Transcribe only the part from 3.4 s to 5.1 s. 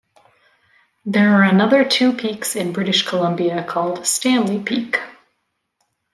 called Stanley Peak.